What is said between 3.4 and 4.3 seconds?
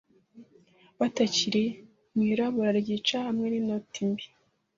ninoti mbi